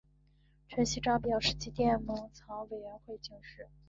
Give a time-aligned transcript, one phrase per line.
[0.67, 3.69] 陈锡璋表示即电蒙藏委员会请示。